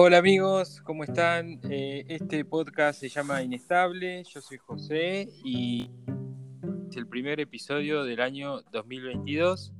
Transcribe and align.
Hola 0.00 0.18
amigos, 0.18 0.80
¿cómo 0.84 1.02
están? 1.02 1.58
Eh, 1.68 2.04
este 2.06 2.44
podcast 2.44 3.00
se 3.00 3.08
llama 3.08 3.42
Inestable, 3.42 4.22
yo 4.32 4.40
soy 4.40 4.56
José 4.56 5.28
y 5.42 5.90
es 6.88 6.96
el 6.96 7.08
primer 7.08 7.40
episodio 7.40 8.04
del 8.04 8.20
año 8.20 8.62
2022. 8.70 9.74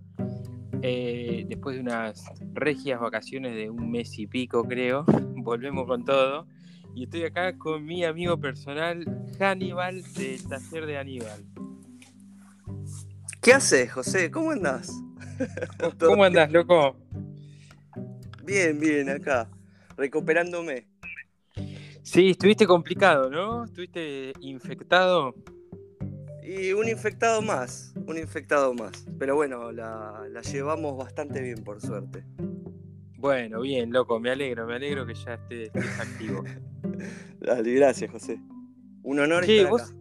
Eh, 0.82 1.46
después 1.48 1.76
de 1.76 1.82
unas 1.82 2.25
regias 2.52 2.98
vacaciones 2.98 3.54
de 3.54 3.70
un 3.70 3.93
mes 3.93 4.18
y 4.18 4.26
pico 4.26 4.64
creo, 4.64 5.04
volvemos 5.36 5.86
con 5.86 6.04
todo. 6.04 6.48
Y 6.96 7.04
estoy 7.04 7.22
acá 7.22 7.57
con 7.57 7.85
mi 7.85 8.04
amigo 8.04 8.40
personal 8.40 9.04
Hannibal 9.39 10.03
del 10.14 10.48
taller 10.48 10.86
de 10.86 10.98
Aníbal. 10.98 11.44
¿Qué 13.40 13.53
haces, 13.53 13.93
José? 13.93 14.32
¿Cómo 14.32 14.50
andás? 14.50 14.90
¿Cómo 16.00 16.25
andás, 16.25 16.50
loco? 16.50 16.96
Bien, 18.43 18.80
bien, 18.80 19.11
acá, 19.11 19.48
recuperándome. 19.98 20.86
Sí, 22.02 22.30
estuviste 22.30 22.66
complicado, 22.66 23.29
¿no? 23.29 23.64
Estuviste 23.64 24.32
infectado. 24.40 25.34
Y 26.43 26.72
un 26.72 26.89
infectado 26.89 27.43
más, 27.43 27.93
un 28.06 28.16
infectado 28.16 28.72
más. 28.72 29.04
Pero 29.18 29.34
bueno, 29.34 29.70
la, 29.72 30.25
la 30.30 30.40
llevamos 30.40 30.96
bastante 30.96 31.42
bien, 31.42 31.62
por 31.62 31.80
suerte. 31.82 32.25
Bueno, 33.19 33.61
bien, 33.61 33.92
loco, 33.92 34.19
me 34.20 34.30
alegro, 34.30 34.66
me 34.66 34.77
alegro 34.77 35.05
que 35.05 35.14
ya 35.14 35.34
estés, 35.34 35.70
activo. 35.98 36.44
Dale, 37.41 37.75
gracias, 37.75 38.11
José. 38.11 38.41
Un 39.03 39.19
honor 39.19 39.44
Sí, 39.44 39.58
estar 39.58 39.70
vos- 39.70 39.83
acá. 39.83 39.94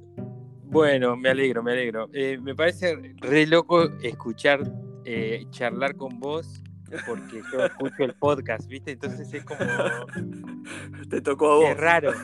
Bueno, 0.70 1.18
me 1.18 1.30
alegro, 1.30 1.64
me 1.64 1.72
alegro. 1.72 2.10
Eh, 2.14 2.38
me 2.42 2.54
parece 2.54 2.96
re 3.18 3.48
loco 3.48 3.84
escuchar, 4.02 4.62
eh, 5.06 5.46
charlar 5.50 5.96
con 5.96 6.20
vos, 6.20 6.62
porque 7.06 7.42
yo 7.52 7.66
escucho 7.66 8.04
el 8.04 8.14
podcast, 8.16 8.68
¿viste? 8.68 8.92
Entonces 8.92 9.34
es 9.34 9.44
como. 9.44 9.60
Te 11.10 11.22
tocó 11.22 11.52
a 11.52 11.56
vos. 11.56 11.70
Es 11.70 11.78
raro. 11.78 12.12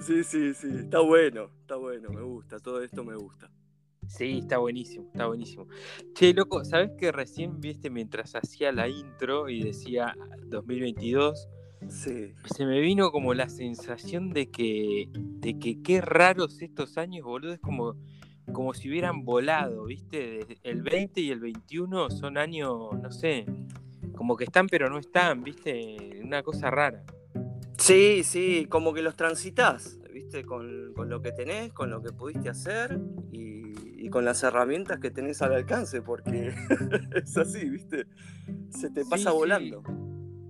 Sí, 0.00 0.24
sí, 0.24 0.54
sí. 0.54 0.68
Está 0.80 1.00
bueno, 1.00 1.50
está 1.60 1.76
bueno, 1.76 2.08
me 2.08 2.22
gusta. 2.22 2.58
Todo 2.58 2.82
esto 2.82 3.04
me 3.04 3.16
gusta. 3.16 3.50
Sí, 4.08 4.38
está 4.38 4.58
buenísimo, 4.58 5.06
está 5.12 5.26
buenísimo. 5.26 5.66
Che, 6.14 6.32
loco, 6.34 6.64
¿sabés 6.64 6.92
que 6.98 7.12
recién 7.12 7.60
viste 7.60 7.90
mientras 7.90 8.34
hacía 8.34 8.72
la 8.72 8.88
intro 8.88 9.48
y 9.48 9.62
decía 9.62 10.14
2022? 10.46 11.48
Sí. 11.88 12.32
Se 12.44 12.66
me 12.66 12.80
vino 12.80 13.10
como 13.10 13.34
la 13.34 13.48
sensación 13.48 14.30
de 14.32 14.50
que, 14.50 15.08
de 15.12 15.58
que 15.58 15.82
qué 15.82 16.00
raros 16.00 16.62
estos 16.62 16.96
años, 16.96 17.24
boludo. 17.24 17.52
Es 17.52 17.60
como, 17.60 17.96
como 18.52 18.74
si 18.74 18.88
hubieran 18.88 19.24
volado, 19.24 19.84
¿viste? 19.84 20.58
El 20.62 20.82
20 20.82 21.20
y 21.20 21.30
el 21.30 21.40
21 21.40 22.10
son 22.10 22.38
años, 22.38 22.72
no 23.00 23.10
sé, 23.10 23.46
como 24.16 24.36
que 24.36 24.44
están 24.44 24.66
pero 24.68 24.90
no 24.90 24.98
están, 24.98 25.42
¿viste? 25.42 26.20
Una 26.22 26.42
cosa 26.42 26.70
rara. 26.70 27.04
Sí, 27.78 28.22
sí, 28.24 28.66
como 28.68 28.94
que 28.94 29.02
los 29.02 29.16
transitas, 29.16 29.98
¿viste? 30.12 30.44
Con, 30.44 30.92
con 30.94 31.08
lo 31.08 31.20
que 31.20 31.32
tenés, 31.32 31.72
con 31.72 31.90
lo 31.90 32.02
que 32.02 32.12
pudiste 32.12 32.48
hacer 32.48 33.00
y, 33.32 33.72
y 34.04 34.08
con 34.10 34.24
las 34.24 34.42
herramientas 34.42 35.00
que 35.00 35.10
tenés 35.10 35.42
al 35.42 35.54
alcance, 35.54 36.00
porque 36.00 36.54
es 37.14 37.36
así, 37.36 37.68
¿viste? 37.68 38.06
Se 38.70 38.90
te 38.90 39.04
pasa 39.04 39.30
sí. 39.30 39.36
volando. 39.36 39.82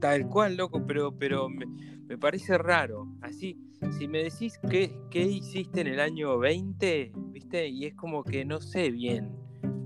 Tal 0.01 0.29
cual, 0.29 0.57
loco, 0.57 0.87
pero, 0.87 1.17
pero 1.17 1.49
me, 1.49 1.67
me 2.07 2.19
parece 2.19 2.59
raro. 2.59 3.09
Así, 3.23 3.59
si 3.99 4.07
me 4.09 4.23
decís 4.23 4.59
qué, 4.71 4.95
qué 5.11 5.23
hiciste 5.23 5.81
en 5.81 5.87
el 5.87 6.01
año 6.01 6.39
20, 6.39 7.13
¿viste? 7.55 7.69
Y 7.69 7.87
es 7.87 7.95
como 7.95 8.25
que 8.25 8.45
no 8.45 8.61
sé 8.61 8.91
bien. 8.91 9.31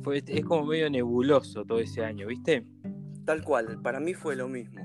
Fue, 0.02 0.22
es 0.27 0.44
como 0.44 0.64
medio 0.64 0.88
nebuloso 0.88 1.64
todo 1.64 1.80
ese 1.80 2.05
año, 2.05 2.27
¿viste? 2.27 2.64
Tal 3.24 3.42
cual, 3.42 3.80
para 3.83 4.00
mí 4.00 4.14
fue 4.14 4.36
lo 4.36 4.48
mismo. 4.48 4.80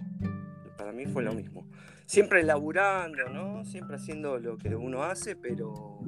Para 0.78 0.92
mí 0.92 1.06
fue 1.06 1.24
lo 1.24 1.34
mismo. 1.34 1.66
Siempre 2.06 2.44
laburando, 2.44 3.30
¿no? 3.30 3.64
Siempre 3.64 3.96
haciendo 3.96 4.38
lo 4.38 4.58
que 4.58 4.76
uno 4.76 5.04
hace, 5.04 5.36
pero 5.38 6.00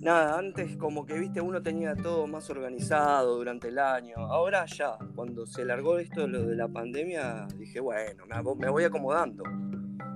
nada, 0.00 0.38
antes 0.38 0.76
como 0.76 1.04
que, 1.04 1.18
viste, 1.18 1.40
uno 1.42 1.60
tenía 1.60 1.94
todo 1.94 2.26
más 2.26 2.48
organizado 2.48 3.36
durante 3.36 3.68
el 3.68 3.78
año. 3.78 4.16
Ahora 4.16 4.64
ya, 4.64 4.96
cuando 5.14 5.46
se 5.46 5.66
largó 5.66 5.98
esto 5.98 6.26
lo 6.26 6.46
de 6.46 6.56
la 6.56 6.68
pandemia, 6.68 7.46
dije, 7.58 7.80
bueno, 7.80 8.24
me 8.56 8.70
voy 8.70 8.84
acomodando. 8.84 9.44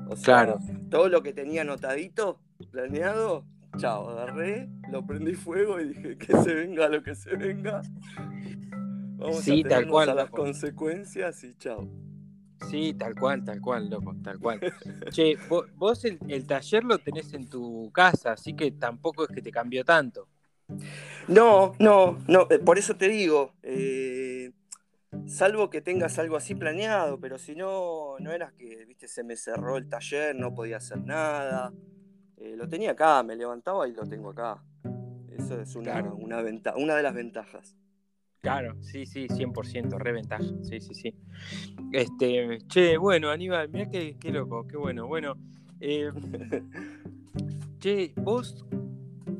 O 0.08 0.16
sea, 0.16 0.44
Claro. 0.44 0.58
todo 0.88 1.08
lo 1.08 1.22
que 1.22 1.34
tenía 1.34 1.60
anotadito, 1.62 2.38
planeado, 2.70 3.44
chao, 3.78 4.08
agarré, 4.10 4.68
lo 4.90 5.04
prendí 5.06 5.34
fuego 5.34 5.80
y 5.80 5.88
dije, 5.88 6.18
que 6.18 6.36
se 6.36 6.54
venga 6.54 6.88
lo 6.88 7.02
que 7.02 7.14
se 7.14 7.36
venga. 7.36 7.82
Vamos 9.16 9.42
Sí, 9.42 9.62
a 9.64 9.68
tal 9.68 9.88
cual, 9.88 10.10
a 10.10 10.14
las 10.14 10.24
loco. 10.26 10.36
consecuencias 10.36 11.44
y 11.44 11.54
chao. 11.54 11.88
Sí, 12.70 12.94
tal 12.94 13.14
cual, 13.14 13.44
tal 13.44 13.60
cual, 13.60 13.90
loco, 13.90 14.14
tal 14.22 14.38
cual. 14.38 14.60
che, 15.10 15.36
vo- 15.48 15.66
vos, 15.74 16.04
el, 16.04 16.18
el 16.28 16.46
taller 16.46 16.84
lo 16.84 16.98
tenés 16.98 17.32
en 17.34 17.48
tu 17.48 17.90
casa, 17.92 18.32
así 18.32 18.54
que 18.54 18.70
tampoco 18.72 19.24
es 19.24 19.30
que 19.30 19.42
te 19.42 19.50
cambió 19.50 19.84
tanto. 19.84 20.28
No, 21.28 21.74
no, 21.78 22.18
no, 22.28 22.46
eh, 22.50 22.58
por 22.58 22.78
eso 22.78 22.96
te 22.96 23.08
digo, 23.08 23.52
eh, 23.62 24.52
salvo 25.26 25.70
que 25.70 25.80
tengas 25.80 26.18
algo 26.18 26.36
así 26.36 26.54
planeado, 26.54 27.18
pero 27.20 27.38
si 27.38 27.54
no, 27.54 28.16
no 28.18 28.32
era 28.32 28.52
que, 28.52 28.84
viste, 28.86 29.08
se 29.08 29.22
me 29.24 29.36
cerró 29.36 29.76
el 29.76 29.88
taller, 29.88 30.34
no 30.36 30.54
podía 30.54 30.78
hacer 30.78 30.98
nada. 30.98 31.72
Eh, 32.42 32.56
lo 32.56 32.68
tenía 32.68 32.90
acá, 32.90 33.22
me 33.22 33.36
levantaba 33.36 33.86
y 33.86 33.92
lo 33.92 34.04
tengo 34.04 34.30
acá. 34.30 34.60
Eso 35.30 35.60
es 35.60 35.76
una, 35.76 35.92
Claro. 35.92 36.16
una, 36.16 36.42
venta- 36.42 36.74
una 36.76 36.96
de 36.96 37.02
las 37.04 37.14
ventajas. 37.14 37.76
Claro, 38.40 38.74
sí, 38.82 39.06
sí, 39.06 39.28
100%, 39.28 39.96
reventaja, 39.98 40.42
sí, 40.62 40.80
sí, 40.80 40.92
sí. 40.94 41.14
Este, 41.92 42.58
che, 42.66 42.96
bueno, 42.96 43.30
Aníbal, 43.30 43.68
mirá 43.68 43.88
qué, 43.88 44.16
qué 44.18 44.32
loco, 44.32 44.66
qué 44.66 44.76
bueno. 44.76 45.06
Bueno, 45.06 45.36
eh, 45.78 46.10
che, 47.78 48.12
vos, 48.16 48.66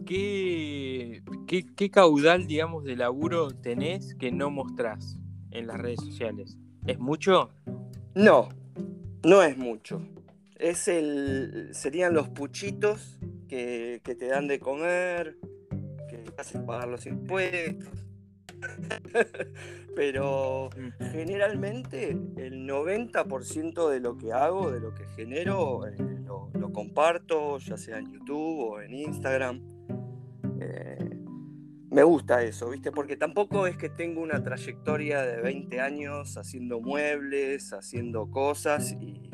¿qué, 0.06 1.22
qué, 1.48 1.66
qué 1.74 1.90
caudal, 1.90 2.46
digamos, 2.46 2.84
de 2.84 2.94
laburo 2.94 3.50
tenés 3.50 4.14
que 4.14 4.30
no 4.30 4.50
mostrás 4.50 5.18
en 5.50 5.66
las 5.66 5.78
redes 5.80 5.98
sociales? 6.00 6.56
¿Es 6.86 7.00
mucho? 7.00 7.50
No, 8.14 8.48
no 9.24 9.42
es 9.42 9.58
mucho. 9.58 10.00
Es 10.62 10.86
el, 10.86 11.70
serían 11.72 12.14
los 12.14 12.28
puchitos 12.28 13.18
que, 13.48 14.00
que 14.04 14.14
te 14.14 14.28
dan 14.28 14.46
de 14.46 14.60
comer, 14.60 15.36
que 16.08 16.18
te 16.18 16.40
hacen 16.40 16.64
pagar 16.64 16.86
los 16.86 17.04
impuestos. 17.04 17.92
Pero 19.96 20.70
generalmente 21.10 22.10
el 22.10 22.64
90% 22.68 23.90
de 23.90 23.98
lo 23.98 24.16
que 24.16 24.32
hago, 24.32 24.70
de 24.70 24.78
lo 24.78 24.94
que 24.94 25.04
genero, 25.16 25.84
eh, 25.84 25.96
lo, 26.24 26.48
lo 26.54 26.72
comparto, 26.72 27.58
ya 27.58 27.76
sea 27.76 27.98
en 27.98 28.12
YouTube 28.12 28.60
o 28.60 28.80
en 28.80 28.94
Instagram. 28.94 29.60
Eh, 30.60 31.10
me 31.90 32.04
gusta 32.04 32.40
eso, 32.44 32.70
¿viste? 32.70 32.92
Porque 32.92 33.16
tampoco 33.16 33.66
es 33.66 33.76
que 33.76 33.88
tengo 33.88 34.22
una 34.22 34.40
trayectoria 34.44 35.22
de 35.22 35.42
20 35.42 35.80
años 35.80 36.38
haciendo 36.38 36.80
muebles, 36.80 37.72
haciendo 37.72 38.30
cosas 38.30 38.96
y, 39.00 39.28
y 39.28 39.31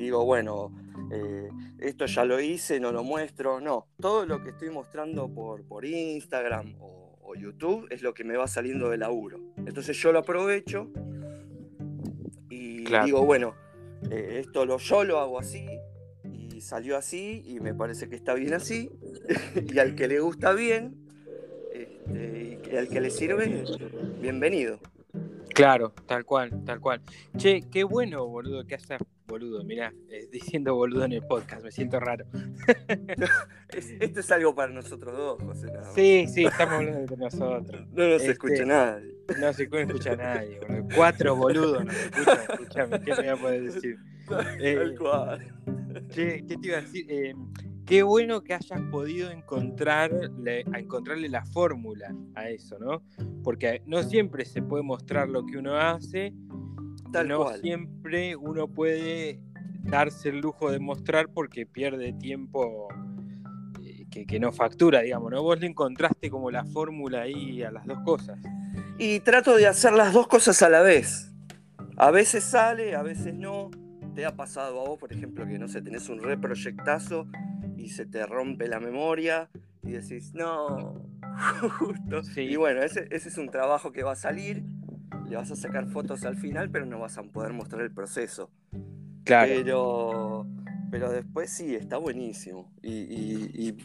digo, 0.00 0.24
bueno, 0.24 0.72
eh, 1.12 1.48
esto 1.78 2.06
ya 2.06 2.24
lo 2.24 2.40
hice, 2.40 2.80
no 2.80 2.92
lo 2.92 3.02
muestro. 3.04 3.60
No, 3.60 3.86
todo 4.00 4.26
lo 4.26 4.42
que 4.42 4.50
estoy 4.50 4.70
mostrando 4.70 5.28
por, 5.32 5.62
por 5.64 5.84
Instagram 5.84 6.74
o, 6.80 7.18
o 7.22 7.34
YouTube 7.34 7.86
es 7.90 8.02
lo 8.02 8.14
que 8.14 8.24
me 8.24 8.36
va 8.36 8.46
saliendo 8.48 8.88
de 8.90 8.98
laburo. 8.98 9.38
Entonces 9.58 9.96
yo 9.98 10.12
lo 10.12 10.20
aprovecho 10.20 10.90
y 12.48 12.84
Claro. 12.84 13.04
digo, 13.06 13.24
bueno, 13.24 13.54
eh, 14.10 14.38
esto 14.40 14.64
lo, 14.66 14.78
yo 14.78 15.04
lo 15.04 15.18
hago 15.20 15.38
así 15.38 15.66
y 16.24 16.60
salió 16.60 16.96
así 16.96 17.42
y 17.46 17.60
me 17.60 17.74
parece 17.74 18.08
que 18.08 18.16
está 18.16 18.34
bien 18.34 18.54
así. 18.54 18.90
y 19.72 19.78
al 19.78 19.94
que 19.94 20.08
le 20.08 20.20
gusta 20.20 20.52
bien 20.52 20.96
este, 21.72 22.58
y 22.72 22.76
al 22.76 22.88
que 22.88 23.00
le 23.00 23.10
sirve, 23.10 23.64
bienvenido. 24.20 24.78
Claro, 25.54 25.92
tal 26.06 26.24
cual, 26.24 26.64
tal 26.64 26.80
cual. 26.80 27.00
Che, 27.36 27.62
qué 27.70 27.84
bueno, 27.84 28.26
boludo, 28.26 28.64
que 28.66 28.74
hayas, 28.76 29.00
boludo, 29.26 29.62
mirá, 29.64 29.92
eh, 30.08 30.28
diciendo 30.30 30.74
boludo 30.74 31.04
en 31.04 31.12
el 31.12 31.22
podcast, 31.26 31.62
me 31.64 31.70
siento 31.72 31.98
raro. 32.00 32.24
Es- 33.70 33.94
esto 34.00 34.20
es 34.20 34.30
algo 34.32 34.54
para 34.54 34.72
nosotros 34.72 35.16
dos, 35.16 35.42
José. 35.42 35.66
nada. 35.68 35.92
Sí, 35.94 36.26
sí, 36.28 36.44
estamos 36.44 36.74
hablando 36.74 36.98
entre 37.00 37.16
nosotros. 37.16 37.86
No 37.92 38.04
nos 38.08 38.20
Este, 38.20 38.32
escucha 38.32 38.64
nadie. 38.64 39.14
No 39.40 39.52
se 39.52 39.68
puede 39.68 39.84
escuchar 39.84 40.20
a 40.20 40.34
nadie, 40.34 40.58
boludo. 40.60 40.88
Cuatro 40.96 41.36
boludos 41.36 41.84
no 41.84 41.92
se 41.92 42.04
escuchan, 42.04 42.38
escúchame, 42.50 43.00
¿qué 43.02 43.10
me 43.10 43.16
voy 43.16 43.28
a 43.28 43.36
poder 43.36 43.62
decir? 43.72 43.96
Eh, 44.60 44.76
Tal 44.76 44.96
cual. 44.96 45.40
Che, 46.10 46.44
¿qué 46.46 46.56
te 46.56 46.68
iba 46.68 46.78
a 46.78 46.80
decir? 46.82 47.04
Eh, 47.08 47.34
qué 47.90 48.04
bueno 48.04 48.42
que 48.42 48.54
hayas 48.54 48.80
podido 48.92 49.32
encontrarle, 49.32 50.60
encontrarle 50.78 51.28
la 51.28 51.44
fórmula 51.44 52.14
a 52.36 52.48
eso, 52.48 52.78
¿no? 52.78 53.02
Porque 53.42 53.82
no 53.84 54.00
siempre 54.04 54.44
se 54.44 54.62
puede 54.62 54.84
mostrar 54.84 55.28
lo 55.28 55.44
que 55.44 55.58
uno 55.58 55.74
hace, 55.76 56.32
Tal 57.12 57.26
no 57.26 57.42
cual. 57.42 57.60
siempre 57.60 58.36
uno 58.36 58.68
puede 58.68 59.40
darse 59.82 60.28
el 60.28 60.38
lujo 60.38 60.70
de 60.70 60.78
mostrar 60.78 61.30
porque 61.30 61.66
pierde 61.66 62.12
tiempo 62.12 62.86
eh, 63.82 64.06
que, 64.08 64.24
que 64.24 64.38
no 64.38 64.52
factura, 64.52 65.00
digamos, 65.00 65.32
¿no? 65.32 65.42
Vos 65.42 65.58
le 65.58 65.66
encontraste 65.66 66.30
como 66.30 66.48
la 66.52 66.64
fórmula 66.64 67.22
ahí 67.22 67.64
a 67.64 67.72
las 67.72 67.84
dos 67.86 67.98
cosas. 68.04 68.38
Y 68.98 69.18
trato 69.18 69.56
de 69.56 69.66
hacer 69.66 69.94
las 69.94 70.12
dos 70.12 70.28
cosas 70.28 70.62
a 70.62 70.68
la 70.68 70.82
vez. 70.82 71.34
A 71.96 72.12
veces 72.12 72.44
sale, 72.44 72.94
a 72.94 73.02
veces 73.02 73.34
no. 73.34 73.72
¿Te 74.14 74.26
ha 74.26 74.36
pasado 74.36 74.80
a 74.80 74.88
vos, 74.88 74.98
por 74.98 75.12
ejemplo, 75.12 75.44
que 75.44 75.58
no 75.58 75.66
sé, 75.66 75.82
tenés 75.82 76.08
un 76.08 76.20
reproyectazo 76.20 77.26
y 77.80 77.88
se 77.88 78.06
te 78.06 78.26
rompe 78.26 78.68
la 78.68 78.78
memoria 78.78 79.48
y 79.82 79.92
decís, 79.92 80.34
no, 80.34 81.02
justo. 81.78 82.22
Y 82.36 82.56
bueno, 82.56 82.82
ese, 82.82 83.08
es 83.10 83.38
un 83.38 83.48
trabajo 83.48 83.92
que 83.92 84.02
va 84.02 84.12
a 84.12 84.16
salir, 84.16 84.62
le 85.28 85.36
vas 85.36 85.50
a 85.50 85.56
sacar 85.56 85.88
fotos 85.88 86.24
al 86.24 86.36
final, 86.36 86.70
pero 86.70 86.84
no 86.84 86.98
vas 86.98 87.16
a 87.16 87.22
poder 87.22 87.52
mostrar 87.52 87.82
el 87.82 87.92
proceso. 87.92 88.50
Claro. 89.24 89.52
Pero, 89.54 90.46
pero 90.90 91.10
después 91.10 91.50
sí, 91.50 91.74
está 91.74 91.96
buenísimo. 91.96 92.70
Y, 92.82 93.76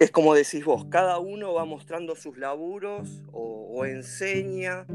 es 0.00 0.10
como 0.10 0.34
decís 0.34 0.64
vos, 0.64 0.86
cada 0.86 1.18
uno 1.18 1.54
va 1.54 1.64
mostrando 1.64 2.16
sus 2.16 2.36
laburos 2.36 3.22
o, 3.32 3.84
enseña 3.84 4.86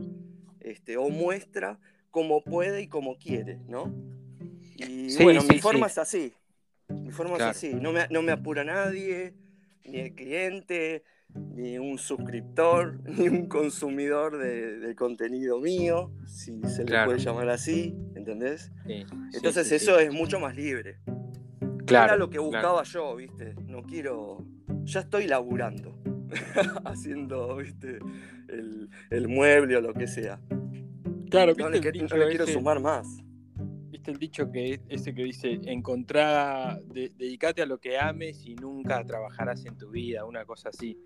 este, 0.59 0.97
o 0.97 1.09
muestra 1.09 1.79
como 2.11 2.43
puede 2.43 2.81
y 2.81 2.87
como 2.87 3.17
quiere, 3.17 3.59
¿no? 3.67 3.93
Y 4.75 5.15
bueno, 5.23 5.41
mi 5.43 5.59
forma 5.59 5.87
es 5.87 5.97
así. 5.97 6.33
Mi 6.89 7.11
forma 7.11 7.35
es 7.37 7.41
así. 7.43 7.73
No 7.73 7.91
me, 7.91 8.07
no 8.09 8.21
me 8.21 8.31
apura 8.31 8.63
nadie, 8.63 9.33
ni 9.85 9.99
el 9.99 10.13
cliente, 10.13 11.03
ni 11.33 11.77
un 11.77 11.97
suscriptor, 11.97 12.99
ni 13.05 13.27
un 13.27 13.47
consumidor 13.47 14.37
de, 14.37 14.95
contenido 14.95 15.59
mío, 15.59 16.11
si 16.25 16.61
se 16.63 16.83
le 16.83 17.05
puede 17.05 17.19
llamar 17.19 17.49
así, 17.49 17.95
¿entendés? 18.15 18.71
Entonces 19.33 19.71
eso 19.71 19.99
es 19.99 20.11
mucho 20.11 20.39
más 20.39 20.55
libre. 20.55 20.97
Claro, 21.85 22.05
Era 22.05 22.17
lo 22.17 22.29
que 22.29 22.39
buscaba 22.39 22.83
yo, 22.83 23.15
¿viste? 23.15 23.55
No 23.65 23.83
quiero. 23.83 24.45
Ya 24.83 25.01
estoy 25.01 25.27
laburando, 25.27 25.97
haciendo, 26.85 27.57
¿viste? 27.57 27.99
El, 28.47 28.89
el, 29.09 29.27
mueble 29.27 29.77
o 29.77 29.81
lo 29.81 29.93
que 29.93 30.07
sea. 30.07 30.39
Claro, 31.29 31.53
no, 31.57 31.69
le, 31.69 31.79
quiero 31.79 32.47
sumar 32.47 32.79
más. 32.79 33.07
¿Viste 33.99 34.11
el 34.11 34.17
dicho 34.17 34.49
que 34.49 34.79
ese 34.87 35.13
que 35.13 35.25
dice, 35.25 35.59
encontrar, 35.65 36.81
dedícate 36.83 37.63
a 37.63 37.65
lo 37.65 37.79
que 37.81 37.99
ames 37.99 38.45
y 38.45 38.55
nunca 38.55 39.03
trabajarás 39.03 39.65
en 39.65 39.77
tu 39.77 39.89
vida, 39.89 40.23
una 40.23 40.45
cosa 40.45 40.69
así? 40.69 40.97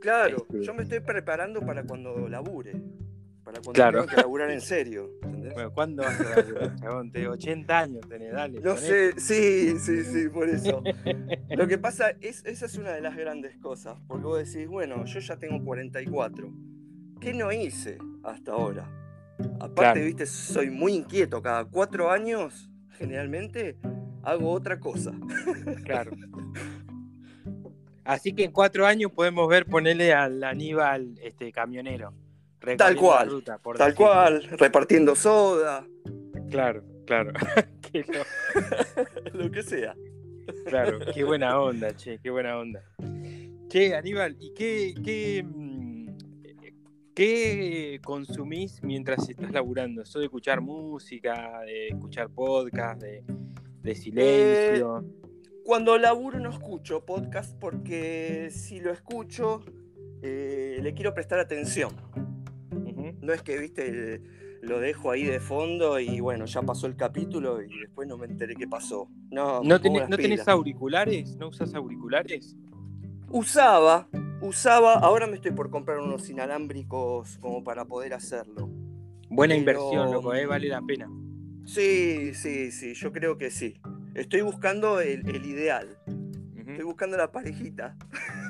Claro, 0.00 0.38
este 0.38 0.62
yo 0.62 0.72
me 0.72 0.84
estoy 0.84 1.00
preparando 1.00 1.60
para 1.60 1.84
cuando 1.84 2.26
labure. 2.30 2.72
Para 3.44 3.60
cuando 3.60 3.72
claro. 3.72 4.00
tenga 4.00 4.14
que 4.14 4.22
laburar 4.22 4.50
en 4.50 4.62
serio. 4.62 5.10
¿entendés? 5.22 5.52
Bueno, 5.52 5.74
¿cuándo 5.74 6.04
vas 6.04 6.18
a 6.18 6.40
laburar, 6.40 6.74
chabón? 6.76 7.12
80 7.14 7.78
años 7.78 8.08
tenés, 8.08 8.32
dale. 8.32 8.60
No 8.60 8.78
sé, 8.78 9.12
sí, 9.20 9.78
sí, 9.78 10.02
sí, 10.02 10.30
por 10.30 10.48
eso. 10.48 10.82
Lo 11.50 11.68
que 11.68 11.76
pasa 11.76 12.12
es, 12.22 12.46
esa 12.46 12.64
es 12.64 12.78
una 12.78 12.92
de 12.92 13.02
las 13.02 13.14
grandes 13.14 13.58
cosas, 13.58 13.98
porque 14.08 14.24
vos 14.24 14.38
decís, 14.38 14.66
bueno, 14.66 15.04
yo 15.04 15.20
ya 15.20 15.36
tengo 15.36 15.62
44. 15.62 16.50
¿Qué 17.20 17.34
no 17.34 17.52
hice 17.52 17.98
hasta 18.24 18.52
ahora? 18.52 19.01
Aparte, 19.60 20.04
viste, 20.04 20.26
soy 20.26 20.70
muy 20.70 20.94
inquieto. 20.94 21.42
Cada 21.42 21.64
cuatro 21.64 22.10
años, 22.10 22.70
generalmente, 22.98 23.76
hago 24.22 24.50
otra 24.50 24.78
cosa. 24.78 25.12
Claro. 25.84 26.12
Así 28.04 28.32
que 28.32 28.44
en 28.44 28.52
cuatro 28.52 28.86
años 28.86 29.12
podemos 29.12 29.48
ver 29.48 29.66
ponerle 29.66 30.12
al 30.12 30.42
Aníbal 30.42 31.14
este 31.22 31.52
camionero. 31.52 32.12
Tal 32.76 32.96
cual. 32.96 33.42
tal 33.76 33.94
cual, 33.94 34.44
repartiendo 34.58 35.16
soda. 35.16 35.86
Claro, 36.50 36.84
claro. 37.06 37.32
lo... 39.32 39.50
que 39.50 39.62
sea. 39.62 39.94
Claro, 40.66 40.98
qué 41.14 41.24
buena 41.24 41.60
onda, 41.60 41.94
che, 41.94 42.18
qué 42.22 42.30
buena 42.30 42.58
onda. 42.58 42.82
Che, 43.68 43.94
Aníbal, 43.94 44.36
¿y 44.40 44.52
qué, 44.54 44.94
qué, 45.04 45.44
¿Qué 47.14 48.00
consumís 48.02 48.82
mientras 48.82 49.28
estás 49.28 49.52
laburando? 49.52 50.04
¿Soy 50.06 50.20
de 50.20 50.26
escuchar 50.26 50.62
música, 50.62 51.60
de 51.60 51.88
escuchar 51.88 52.30
podcast, 52.30 53.02
de, 53.02 53.94
silencio? 53.94 55.00
Eh, 55.00 55.22
cuando 55.62 55.98
laburo 55.98 56.40
no 56.40 56.48
escucho 56.48 57.04
podcast 57.04 57.54
porque 57.58 58.48
si 58.50 58.80
lo 58.80 58.92
escucho 58.92 59.62
eh, 60.22 60.78
le 60.82 60.94
quiero 60.94 61.12
prestar 61.12 61.38
atención. 61.38 61.92
No 63.20 63.32
es 63.32 63.42
que, 63.42 63.58
viste, 63.58 64.22
lo 64.62 64.80
dejo 64.80 65.10
ahí 65.10 65.24
de 65.24 65.38
fondo 65.38 66.00
y 66.00 66.20
bueno, 66.20 66.46
ya 66.46 66.62
pasó 66.62 66.86
el 66.86 66.96
capítulo 66.96 67.62
y 67.62 67.78
después 67.80 68.08
no 68.08 68.16
me 68.16 68.26
enteré 68.26 68.54
qué 68.54 68.66
pasó. 68.66 69.08
No, 69.30 69.62
¿No, 69.62 69.78
¿no 69.78 70.16
tenés 70.16 70.48
auriculares? 70.48 71.36
¿No 71.36 71.48
usas 71.48 71.74
auriculares? 71.74 72.56
Usaba, 73.34 74.08
usaba, 74.42 74.92
ahora 74.92 75.26
me 75.26 75.36
estoy 75.36 75.52
por 75.52 75.70
comprar 75.70 76.00
unos 76.00 76.28
inalámbricos 76.28 77.38
como 77.38 77.64
para 77.64 77.86
poder 77.86 78.12
hacerlo. 78.12 78.68
Buena 79.30 79.56
inversión, 79.56 80.12
loco, 80.12 80.34
¿eh? 80.34 80.44
vale 80.44 80.68
la 80.68 80.82
pena. 80.82 81.10
Sí, 81.64 82.34
sí, 82.34 82.70
sí, 82.70 82.92
yo 82.92 83.10
creo 83.10 83.38
que 83.38 83.50
sí. 83.50 83.80
Estoy 84.14 84.42
buscando 84.42 85.00
el, 85.00 85.46
ideal. 85.46 85.96
Estoy 86.58 86.84
buscando 86.84 87.16
la 87.16 87.32
parejita. 87.32 87.96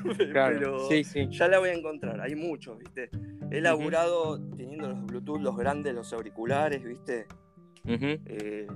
Pero 0.33 0.89
sí, 0.89 1.05
sí. 1.05 1.29
ya 1.29 1.47
la 1.47 1.59
voy 1.59 1.69
a 1.69 1.73
encontrar. 1.73 2.19
Hay 2.19 2.35
muchos, 2.35 2.77
¿viste? 2.77 3.09
He 3.51 3.61
laburado 3.61 4.37
teniendo 4.57 4.89
los 4.89 5.05
Bluetooth, 5.05 5.39
los 5.39 5.55
grandes, 5.55 5.95
los 5.95 6.11
auriculares, 6.11 6.83
¿viste? 6.83 7.27
Eh, 7.85 8.67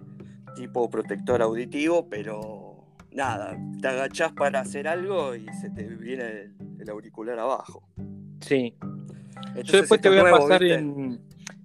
tipo 0.55 0.89
protector 0.89 1.41
auditivo, 1.41 2.07
pero 2.07 2.66
nada, 3.11 3.57
te 3.81 3.87
agachás 3.87 4.33
para 4.33 4.61
hacer 4.61 4.87
algo 4.87 5.35
y 5.35 5.45
se 5.53 5.69
te 5.69 5.83
viene 5.83 6.51
el, 6.79 6.89
auricular 6.89 7.39
abajo. 7.39 7.83
Sí. 8.41 8.75
yo 9.63 9.79
después 9.79 10.01
te 10.01 10.09
voy 10.09 10.19
a 10.19 10.31
pasar 10.31 10.63
en. 10.63 11.19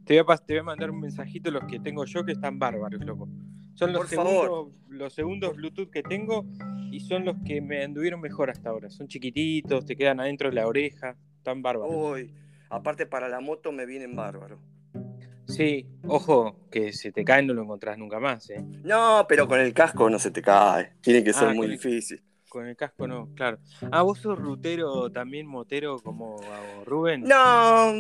Te 0.05 0.21
voy 0.21 0.35
a, 0.35 0.37
te 0.39 0.55
voy 0.55 0.61
a 0.61 0.65
mandar 0.65 0.91
un 0.91 1.01
mensajito 1.01 1.51
los 1.51 1.65
que 1.65 1.79
tengo 1.79 2.05
yo 2.05 2.25
que 2.25 2.33
están 2.33 2.59
bárbaros, 2.59 3.05
loco. 3.05 3.29
Son 3.75 3.93
los, 3.93 4.09
segundos, 4.09 4.69
los 4.89 5.13
segundos 5.13 5.57
Bluetooth 5.57 5.91
que 5.91 6.03
tengo 6.03 6.45
y 6.91 7.01
son 7.01 7.25
los 7.25 7.37
que 7.47 7.61
me 7.61 7.83
anduvieron 7.83 8.21
mejor 8.21 8.51
hasta 8.51 8.71
ahora. 8.71 8.91
Son 8.91 9.09
chiquititos, 9.09 9.87
te 9.87 9.97
quedan 9.97 10.21
adentro 10.21 10.51
de 10.51 10.57
la 10.57 10.67
oreja, 10.67 11.17
están 11.39 11.63
bárbaros. 11.63 11.95
Uy, 11.95 12.35
aparte 12.69 13.07
para 13.07 13.29
la 13.29 13.41
moto 13.41 13.73
me 13.73 13.87
vienen 13.87 14.15
bárbaros. 14.15 14.59
Sí, 15.47 15.87
ojo, 16.07 16.57
que 16.71 16.93
se 16.93 17.13
te 17.13 17.25
cae 17.25 17.43
no 17.43 17.55
lo 17.55 17.63
encontrás 17.63 17.99
nunca 17.99 18.21
más, 18.21 18.49
¿eh? 18.51 18.65
No, 18.85 19.27
pero 19.29 19.47
con 19.47 19.61
el 19.61 19.75
casco 19.75 20.09
no 20.09 20.19
se 20.19 20.31
te 20.31 20.41
cae. 20.41 20.93
Tiene 21.01 21.23
que 21.23 21.33
ser 21.33 21.49
ah, 21.49 21.55
muy 21.55 21.69
difícil. 21.69 22.23
Con 22.49 22.67
el 22.67 22.77
casco 22.77 23.09
no, 23.09 23.31
claro. 23.35 23.59
Ah, 23.91 24.03
vos 24.03 24.19
sos 24.19 24.39
rutero, 24.39 25.11
también 25.11 25.47
motero 25.47 25.99
como 25.99 26.37
Rubén. 26.85 27.23
No, 27.23 27.95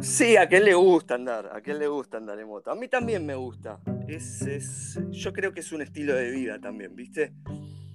sí, 0.00 0.36
a 0.36 0.48
quien 0.48 0.64
le 0.64 0.74
gusta 0.74 1.16
andar, 1.16 1.50
a 1.52 1.60
quien 1.60 1.78
le 1.78 1.88
gusta 1.88 2.18
andar 2.18 2.38
en 2.38 2.46
moto. 2.46 2.70
A 2.70 2.76
mí 2.76 2.88
también 2.88 3.26
me 3.26 3.34
gusta. 3.34 3.80
Es, 4.06 4.42
es, 4.42 5.00
yo 5.10 5.32
creo 5.32 5.52
que 5.52 5.60
es 5.60 5.72
un 5.72 5.82
estilo 5.82 6.14
de 6.14 6.30
vida 6.30 6.60
también, 6.60 6.94
¿viste? 6.94 7.32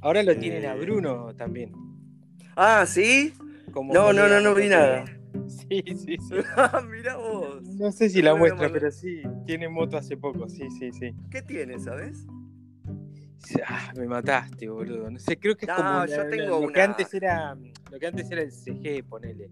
Ahora 0.02 0.24
lo 0.24 0.36
tienen 0.36 0.66
a 0.66 0.76
eh, 0.76 0.80
Bruno 0.80 1.34
también. 1.36 1.72
Ah, 2.56 2.86
¿sí? 2.86 3.34
no, 3.74 4.12
no, 4.12 4.28
no, 4.28 4.42
no 4.42 4.54
vi 4.54 4.68
nada. 4.68 5.06
Sí, 5.48 5.84
sí, 5.96 6.18
sí. 6.18 6.36
Mira 6.90 7.18
vos. 7.18 7.64
No 7.76 7.92
sé 7.92 8.10
si 8.10 8.22
la 8.22 8.36
muestra, 8.36 8.70
pero 8.72 8.92
sí, 8.92 9.22
tiene 9.46 9.70
moto 9.70 9.98
hace 9.98 10.18
poco, 10.18 10.50
sí, 10.50 10.70
sí, 10.72 10.92
sí. 10.92 11.14
¿Qué 11.30 11.42
tiene, 11.42 11.80
sabes? 11.80 12.26
Ah, 13.66 13.92
me 13.96 14.08
mataste, 14.08 14.70
boludo. 14.70 15.10
No 15.10 15.20
sé, 15.20 15.38
creo 15.38 15.56
que 15.56 15.66
es 15.66 15.72
como 15.72 16.06
yo 16.06 16.28
tengo 16.30 16.62
lo, 16.62 16.72
que 16.72 16.82
antes 16.82 17.14
era 17.14 17.56
lo 17.92 18.00
que 18.00 18.08
antes 18.08 18.30
era 18.32 18.42
el 18.42 18.52
CG, 18.52 19.04
ponele. 19.08 19.50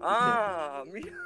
Ah, 0.00 0.84
mira. 0.92 1.16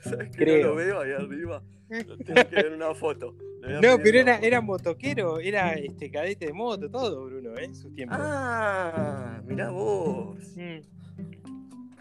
¿Sabes 0.00 0.30
que 0.30 0.44
no 0.44 0.56
lo 0.68 0.74
veo 0.74 1.00
ahí 1.00 1.12
arriba? 1.12 1.62
Tengo 1.88 2.16
que 2.48 2.56
ver 2.56 2.72
una 2.72 2.94
foto. 2.94 3.34
No, 3.82 3.98
pero 4.02 4.18
era, 4.18 4.38
era 4.38 4.60
motoquero, 4.60 5.38
era 5.38 5.74
este 5.74 6.10
cadete 6.10 6.46
de 6.46 6.52
moto, 6.52 6.90
todo, 6.90 7.24
Bruno, 7.26 7.56
¿eh? 7.58 7.64
en 7.64 7.74
sus 7.74 7.92
tiempos. 7.94 8.18
Ah, 8.20 9.40
mirá 9.44 9.70
vos. 9.70 10.38
Mm. 10.56 10.80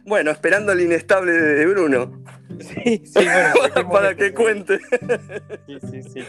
Bueno, 0.05 0.31
esperando 0.31 0.71
el 0.71 0.81
inestable 0.81 1.31
de 1.31 1.65
Bruno. 1.65 2.23
Sí, 2.59 3.03
sí, 3.05 3.13
bueno. 3.13 3.89
para 3.91 4.15
que 4.15 4.33
cuente. 4.33 4.79
Sí, 5.65 5.77
sí, 5.89 6.03
sí. 6.03 6.21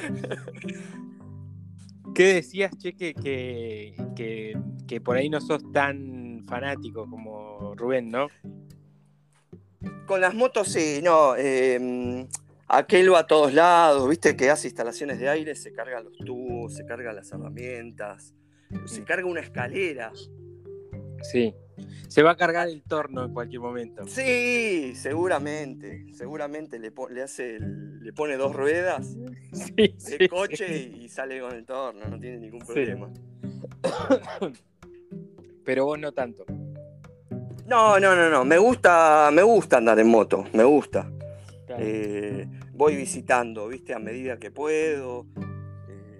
¿Qué 2.14 2.34
decías, 2.34 2.76
Cheque, 2.78 3.14
que, 3.14 4.54
que, 4.86 5.00
por 5.00 5.16
ahí 5.16 5.28
no 5.28 5.40
sos 5.40 5.72
tan 5.72 6.44
fanático 6.46 7.08
como 7.10 7.74
Rubén, 7.74 8.10
no? 8.10 8.28
Con 10.06 10.20
las 10.20 10.34
motos 10.34 10.68
sí, 10.68 11.00
no. 11.02 11.34
Eh, 11.36 12.26
aquel 12.68 13.12
va 13.12 13.20
a 13.20 13.26
todos 13.26 13.52
lados, 13.52 14.08
viste 14.08 14.36
que 14.36 14.50
hace 14.50 14.68
instalaciones 14.68 15.18
de 15.18 15.28
aire, 15.28 15.54
se 15.54 15.72
cargan 15.72 16.04
los 16.04 16.16
tubos, 16.18 16.74
se 16.74 16.86
cargan 16.86 17.16
las 17.16 17.32
herramientas, 17.32 18.34
se 18.86 19.00
mm. 19.00 19.04
carga 19.04 19.26
una 19.26 19.40
escalera. 19.40 20.12
Sí. 21.22 21.54
Se 22.08 22.22
va 22.22 22.32
a 22.32 22.36
cargar 22.36 22.68
el 22.68 22.82
torno 22.82 23.24
en 23.24 23.32
cualquier 23.32 23.60
momento. 23.60 24.06
Sí, 24.06 24.94
seguramente. 24.94 26.06
Seguramente 26.12 26.78
le, 26.78 26.92
le 27.10 27.22
hace 27.22 27.58
le 28.00 28.12
pone 28.12 28.36
dos 28.36 28.54
ruedas 28.54 29.06
sí, 29.52 29.94
de 30.18 30.28
coche 30.28 30.90
y 30.96 31.08
sale 31.08 31.40
con 31.40 31.54
el 31.54 31.64
torno, 31.64 32.06
no 32.06 32.18
tiene 32.18 32.38
ningún 32.38 32.60
problema. 32.60 33.10
Pero 35.64 35.84
vos 35.84 35.98
no 35.98 36.12
tanto. 36.12 36.44
No, 37.66 38.00
no, 38.00 38.16
no, 38.16 38.28
no. 38.30 38.44
Me 38.44 38.58
gusta, 38.58 39.30
me 39.32 39.42
gusta 39.42 39.76
andar 39.76 39.98
en 40.00 40.08
moto, 40.08 40.44
me 40.52 40.64
gusta. 40.64 41.08
Eh, 41.78 42.48
voy 42.72 42.96
visitando, 42.96 43.68
¿viste? 43.68 43.94
A 43.94 44.00
medida 44.00 44.38
que 44.38 44.50
puedo, 44.50 45.26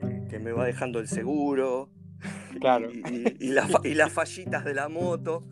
eh, 0.02 0.26
que 0.28 0.38
me 0.38 0.52
va 0.52 0.64
dejando 0.66 1.00
el 1.00 1.08
seguro. 1.08 1.88
Claro. 2.60 2.90
Y, 2.92 3.46
y 3.46 3.48
las 3.50 3.70
fa- 3.70 3.80
y 3.84 3.94
las 3.94 4.12
fallitas 4.12 4.64
de 4.64 4.74
la 4.74 4.88
moto. 4.88 5.44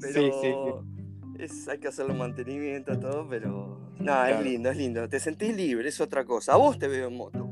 Pero 0.00 0.20
Sí, 0.22 0.30
sí, 0.42 1.42
es- 1.42 1.68
hay 1.68 1.78
que 1.78 1.88
hacerle 1.88 2.14
mantenimiento, 2.14 2.98
todo, 2.98 3.26
pero. 3.28 3.78
No, 3.98 4.04
Claro. 4.04 4.38
es 4.38 4.44
lindo, 4.44 4.70
es 4.70 4.76
lindo. 4.76 5.08
Te 5.08 5.20
sentís 5.20 5.54
libre, 5.56 5.88
es 5.88 6.00
otra 6.00 6.24
cosa. 6.24 6.54
A 6.54 6.56
vos 6.56 6.78
te 6.78 6.88
veo 6.88 7.08
en 7.08 7.16
moto. 7.16 7.48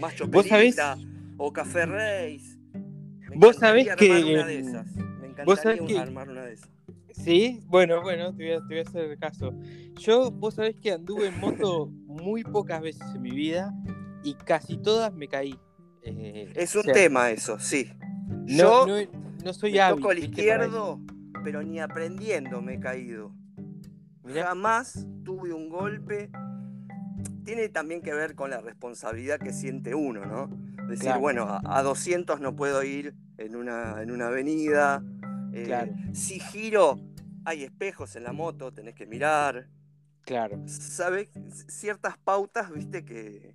Más 0.00 0.12
Vos 0.30 0.46
choperita 0.46 0.96
o 1.36 1.52
café 1.52 1.86
race. 1.86 2.58
Me 3.30 3.36
Vos 3.36 3.56
sabés 3.56 3.84
armar 3.88 3.98
que- 3.98 4.34
una 4.34 4.46
de 4.46 4.58
esas. 4.60 4.86
Me 4.96 5.44
vos 5.44 5.60
sabés 5.60 5.78
encantaría 5.80 5.86
que- 5.86 5.98
armar 5.98 6.28
una 6.30 6.42
de 6.44 6.52
esas. 6.54 6.70
Sí, 7.12 7.60
bueno, 7.66 8.00
bueno, 8.02 8.32
te 8.34 8.44
voy, 8.44 8.52
a, 8.52 8.58
te 8.58 8.66
voy 8.74 8.78
a 8.78 8.82
hacer 8.82 9.18
caso. 9.18 9.52
Yo, 9.98 10.30
vos 10.30 10.54
sabés 10.54 10.76
que 10.76 10.92
anduve 10.92 11.26
en 11.28 11.40
moto 11.40 11.86
muy 12.06 12.44
pocas 12.44 12.80
veces 12.80 13.02
en 13.14 13.22
mi 13.22 13.30
vida 13.32 13.74
y 14.22 14.34
casi 14.34 14.76
todas 14.76 15.12
me 15.12 15.26
caí. 15.26 15.58
Eh, 16.02 16.52
Es 16.54 16.74
o 16.76 16.78
un 16.80 16.84
sea, 16.84 16.94
tema 16.94 17.30
eso, 17.30 17.58
sí. 17.58 17.90
No, 18.46 18.86
Yo 18.86 18.86
no, 18.86 19.10
no 19.44 19.52
soy 19.52 19.72
me 19.72 19.80
hábil. 19.80 19.96
toco 20.02 20.08
para 20.08 20.20
izquierdo, 20.20 21.00
pero 21.44 21.62
ni 21.62 21.80
aprendiendo 21.80 22.60
me 22.62 22.74
he 22.74 22.80
caído. 22.80 23.34
Mirá. 24.22 24.46
Jamás 24.48 25.06
tuve 25.24 25.52
un 25.52 25.68
golpe. 25.68 26.30
Tiene 27.44 27.68
también 27.68 28.02
que 28.02 28.12
ver 28.12 28.34
con 28.34 28.50
la 28.50 28.60
responsabilidad 28.60 29.38
que 29.38 29.52
siente 29.52 29.94
uno, 29.94 30.26
¿no? 30.26 30.48
Decir, 30.86 31.04
Claro. 31.06 31.20
bueno, 31.20 31.42
a, 31.44 31.60
a 31.64 31.82
200 31.82 32.40
no 32.40 32.54
puedo 32.56 32.82
ir 32.82 33.14
en 33.38 33.56
una, 33.56 34.02
en 34.02 34.10
una 34.10 34.28
avenida. 34.28 35.02
eh, 35.52 35.64
Claro. 35.64 35.92
Si 36.12 36.40
giro, 36.40 36.98
hay 37.44 37.64
espejos 37.64 38.16
en 38.16 38.24
la 38.24 38.32
moto, 38.32 38.72
tenés 38.72 38.94
que 38.94 39.06
mirar. 39.06 39.68
Claro, 40.22 40.60
¿Sabes? 40.66 41.30
Ciertas 41.68 42.18
pautas, 42.18 42.70
viste, 42.70 43.02
que 43.06 43.54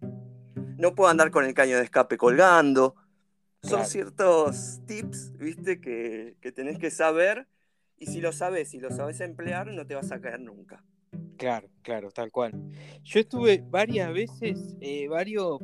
no 0.78 0.96
puedo 0.96 1.10
andar 1.10 1.32
con 1.32 1.46
el 1.46 1.54
caño 1.54 1.78
de 1.78 1.84
escape 1.84 2.18
colgando. 2.18 2.96
Son 3.62 3.86
Claro. 3.86 3.86
ciertos 3.86 4.82
tips, 4.88 5.34
viste, 5.38 5.82
que, 5.82 6.38
que 6.42 6.52
tenés 6.52 6.80
que 6.80 6.92
saber. 6.92 7.48
Y 7.98 8.08
si 8.08 8.22
lo 8.22 8.32
sabes 8.34 8.74
y 8.74 8.80
lo 8.80 8.92
sabes 8.92 9.22
emplear, 9.22 9.68
no 9.74 9.86
te 9.88 9.96
vas 9.96 10.12
a 10.12 10.22
caer 10.22 10.42
nunca. 10.42 10.84
claro, 11.38 11.70
claro, 11.82 12.12
tal 12.12 12.32
cual. 12.32 12.56
Yo 13.04 13.20
estuve 13.20 13.64
varias 13.70 14.14
veces, 14.14 14.76
eh, 14.82 15.08
varios. 15.08 15.60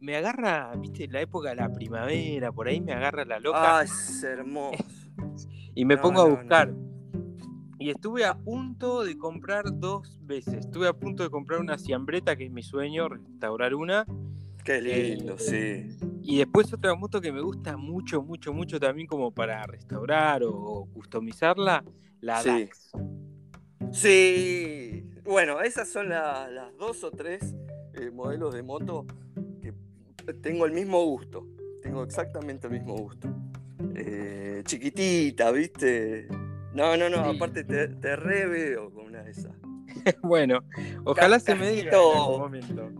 Me 0.00 0.16
agarra, 0.16 0.74
viste, 0.76 1.06
la 1.08 1.20
época 1.20 1.50
de 1.50 1.56
la 1.56 1.72
primavera, 1.72 2.52
por 2.52 2.68
ahí 2.68 2.80
me 2.80 2.92
agarra 2.92 3.24
la 3.24 3.38
loca. 3.40 3.78
Ah, 3.78 3.82
es 3.84 4.22
hermoso. 4.24 5.10
y 5.74 5.84
me 5.84 5.96
No, 5.96 5.98
pongo 5.98 6.20
a 6.22 6.24
no, 6.24 6.28
buscar. 6.28 6.74
Y 7.78 7.90
estuve 7.90 8.24
a 8.24 8.34
punto 8.38 9.02
de 9.04 9.18
comprar 9.18 9.64
dos 9.78 10.18
veces. 10.22 10.54
Estuve 10.66 10.88
a 10.88 10.92
punto 10.92 11.22
de 11.24 11.30
comprar 11.30 11.60
una 11.60 11.78
ciambreta, 11.78 12.36
que 12.36 12.46
es 12.46 12.50
mi 12.52 12.62
sueño, 12.62 13.08
restaurar 13.08 13.74
una. 13.74 14.06
Qué 14.64 14.80
lindo, 14.80 15.34
Eh, 15.34 15.88
sí. 15.90 16.06
Y 16.22 16.38
después 16.38 16.72
otra 16.72 16.94
moto 16.94 17.20
que 17.20 17.32
me 17.32 17.40
gusta 17.40 17.76
mucho, 17.76 18.22
mucho, 18.22 18.52
mucho 18.52 18.78
también 18.78 19.06
como 19.08 19.32
para 19.32 19.64
restaurar 19.66 20.42
o 20.44 20.86
customizarla, 20.92 21.84
la 22.20 22.40
Sí. 22.42 22.48
Dax. 22.48 22.92
Sí. 23.92 25.04
Bueno, 25.24 25.60
esas 25.60 25.88
son 25.88 26.08
la- 26.08 26.48
las 26.48 26.76
dos 26.76 27.02
o 27.04 27.10
tres 27.10 27.54
eh, 27.94 28.10
modelos 28.10 28.54
de 28.54 28.62
moto 28.62 29.04
que 29.60 29.72
tengo 30.34 30.64
el 30.66 30.72
mismo 30.72 31.04
gusto. 31.04 31.46
Tengo 31.82 32.02
exactamente 32.04 32.68
el 32.68 32.72
mismo 32.72 32.94
gusto. 32.96 33.28
Eh, 33.94 34.62
chiquitita, 34.64 35.50
¿viste? 35.50 36.28
No, 36.74 36.96
no, 36.96 37.10
no. 37.10 37.30
Sí. 37.30 37.36
Aparte 37.36 37.64
te, 37.64 37.88
te 37.88 38.16
re 38.16 38.46
veo 38.46 38.90
con 38.92 39.06
una 39.08 39.22
de 39.24 39.32
esas. 39.32 39.52
bueno, 40.22 40.60
ojalá 41.04 41.38
se 41.40 41.54
me 41.54 41.68
diga 41.70 41.90
en 41.90 42.16
algún 42.16 42.38
momento. 42.40 42.90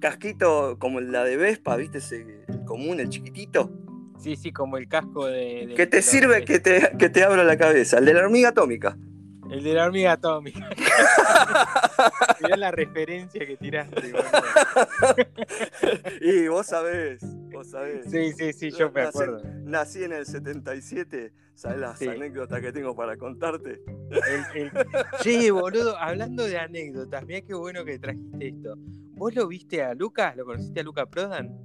Casquito 0.00 0.76
como 0.78 1.00
la 1.00 1.24
de 1.24 1.36
Vespa, 1.36 1.76
¿viste? 1.76 1.98
Ese 1.98 2.44
común, 2.66 3.00
el 3.00 3.08
chiquitito. 3.08 3.70
Sí, 4.18 4.36
sí, 4.36 4.52
como 4.52 4.76
el 4.78 4.88
casco 4.88 5.26
de... 5.26 5.66
de- 5.68 5.74
Que 5.74 5.86
te 5.86 6.02
sirve 6.02 6.44
que 6.44 6.58
te, 6.58 6.92
que 6.98 7.08
te 7.08 7.22
abra 7.22 7.44
la 7.44 7.56
cabeza. 7.56 7.98
El 7.98 8.04
de 8.04 8.14
la 8.14 8.20
hormiga 8.20 8.48
atómica. 8.50 8.96
El 9.50 9.62
de 9.64 9.72
la 9.74 9.86
hormiga 9.86 10.12
atómica. 10.12 10.68
Mirá 12.42 12.56
la 12.56 12.70
referencia 12.70 13.46
que 13.46 13.56
tiraste. 13.56 14.12
y 16.20 16.48
vos 16.48 16.66
sabés, 16.66 17.20
vos 17.52 17.70
sabés. 17.70 18.10
Sí, 18.10 18.32
sí, 18.32 18.52
sí, 18.52 18.70
yo 18.70 18.90
me 18.90 19.02
acuerdo. 19.02 19.40
Nací 19.64 20.04
en 20.04 20.12
el 20.12 20.26
77, 20.26 21.32
¿sabes 21.54 21.78
las 21.78 21.98
Sí. 21.98 22.08
anécdotas 22.08 22.60
que 22.60 22.72
tengo 22.72 22.94
para 22.94 23.16
contarte? 23.16 23.80
El- 24.54 24.62
el- 24.62 24.70
Che, 25.22 25.50
boludo, 25.50 25.96
hablando 25.96 26.44
de 26.44 26.58
anécdotas, 26.58 27.24
mirá 27.24 27.40
qué 27.40 27.54
bueno 27.54 27.84
que 27.84 27.98
trajiste 27.98 28.48
esto. 28.48 28.76
¿Vos 29.18 29.34
lo 29.34 29.46
viste 29.48 29.82
a 29.82 29.94
Lucas? 29.94 30.36
¿Lo 30.36 30.44
conociste 30.44 30.80
a 30.80 30.82
Lucas 30.82 31.06
Prodan? 31.10 31.60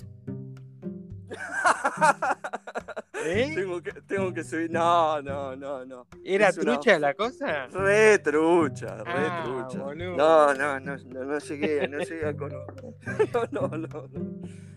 ¿Eh? 3.25 3.53
tengo, 3.55 3.81
que, 3.81 3.91
tengo 4.01 4.33
que 4.33 4.43
subir. 4.43 4.69
No, 4.69 5.21
no, 5.21 5.55
no, 5.55 5.85
no. 5.85 6.07
¿Era 6.25 6.49
es 6.49 6.57
una- 6.57 6.73
trucha 6.73 6.99
la 6.99 7.13
cosa? 7.13 7.67
Re 7.67 8.19
trucha, 8.19 8.97
re 8.97 9.03
Ah, 9.15 9.43
trucha. 9.45 9.81
boludo. 9.83 10.17
No, 10.17 10.53
no, 10.53 10.79
no, 10.79 10.97
no, 10.97 11.23
no 11.23 11.37
llegué, 11.39 11.87
no 11.87 11.99
llegué 11.99 12.25
a 12.27 12.35
conocer. 12.35 12.73
No, 13.51 13.67
no, 13.69 13.77
no. 13.77 14.09